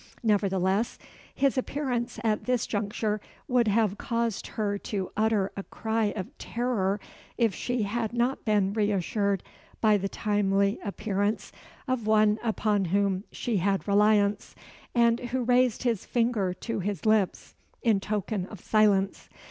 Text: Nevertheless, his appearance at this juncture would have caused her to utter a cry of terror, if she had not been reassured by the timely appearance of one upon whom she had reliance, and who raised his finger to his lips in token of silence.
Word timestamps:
Nevertheless, 0.23 0.97
his 1.35 1.59
appearance 1.59 2.19
at 2.23 2.45
this 2.45 2.65
juncture 2.65 3.21
would 3.47 3.67
have 3.67 3.99
caused 3.99 4.47
her 4.47 4.79
to 4.79 5.11
utter 5.15 5.51
a 5.55 5.61
cry 5.61 6.05
of 6.15 6.35
terror, 6.39 6.99
if 7.37 7.53
she 7.53 7.83
had 7.83 8.11
not 8.11 8.43
been 8.43 8.73
reassured 8.73 9.43
by 9.79 9.97
the 9.97 10.09
timely 10.09 10.79
appearance 10.83 11.51
of 11.87 12.07
one 12.07 12.39
upon 12.43 12.85
whom 12.85 13.25
she 13.31 13.57
had 13.57 13.87
reliance, 13.87 14.55
and 14.95 15.19
who 15.19 15.43
raised 15.43 15.83
his 15.83 16.03
finger 16.03 16.51
to 16.51 16.79
his 16.79 17.05
lips 17.05 17.53
in 17.83 17.99
token 17.99 18.47
of 18.47 18.59
silence. 18.59 19.29